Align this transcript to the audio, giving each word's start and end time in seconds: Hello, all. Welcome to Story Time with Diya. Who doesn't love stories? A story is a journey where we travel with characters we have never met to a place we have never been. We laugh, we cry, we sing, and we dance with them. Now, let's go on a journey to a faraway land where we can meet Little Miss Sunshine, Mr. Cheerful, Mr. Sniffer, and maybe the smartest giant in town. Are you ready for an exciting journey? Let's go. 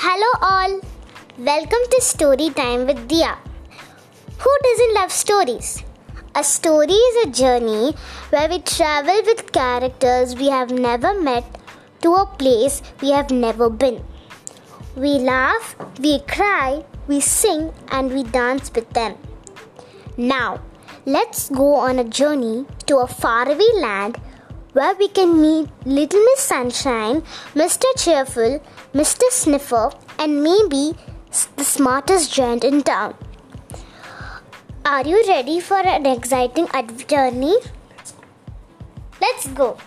Hello, 0.00 0.30
all. 0.46 0.72
Welcome 1.38 1.84
to 1.92 2.00
Story 2.02 2.50
Time 2.50 2.86
with 2.86 2.98
Diya. 3.08 3.38
Who 4.40 4.50
doesn't 4.64 4.94
love 4.94 5.10
stories? 5.10 5.82
A 6.34 6.44
story 6.44 6.98
is 7.06 7.16
a 7.24 7.30
journey 7.30 7.94
where 8.28 8.46
we 8.50 8.58
travel 8.58 9.22
with 9.24 9.50
characters 9.52 10.36
we 10.36 10.50
have 10.50 10.70
never 10.70 11.18
met 11.18 11.46
to 12.02 12.12
a 12.12 12.26
place 12.26 12.82
we 13.00 13.12
have 13.12 13.30
never 13.30 13.70
been. 13.70 14.04
We 14.96 15.14
laugh, 15.30 15.74
we 15.98 16.18
cry, 16.34 16.84
we 17.08 17.20
sing, 17.20 17.72
and 17.88 18.12
we 18.12 18.22
dance 18.22 18.70
with 18.74 18.90
them. 18.90 19.16
Now, 20.18 20.60
let's 21.06 21.48
go 21.48 21.74
on 21.76 21.98
a 21.98 22.04
journey 22.04 22.66
to 22.84 22.98
a 22.98 23.06
faraway 23.06 23.72
land 23.76 24.20
where 24.76 24.94
we 24.96 25.08
can 25.08 25.40
meet 25.40 25.68
Little 25.86 26.22
Miss 26.24 26.40
Sunshine, 26.40 27.22
Mr. 27.54 27.86
Cheerful, 27.96 28.60
Mr. 28.92 29.22
Sniffer, 29.30 29.90
and 30.18 30.42
maybe 30.42 30.94
the 31.56 31.64
smartest 31.64 32.34
giant 32.34 32.62
in 32.62 32.82
town. 32.82 33.14
Are 34.84 35.02
you 35.02 35.24
ready 35.26 35.60
for 35.60 35.78
an 35.78 36.04
exciting 36.04 36.68
journey? 37.08 37.56
Let's 39.18 39.46
go. 39.48 39.78